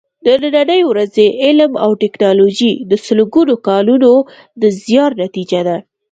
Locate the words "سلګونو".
3.05-3.55